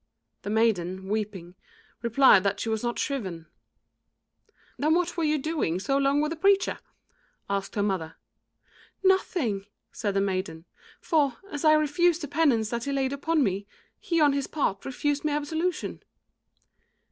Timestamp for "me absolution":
15.23-16.01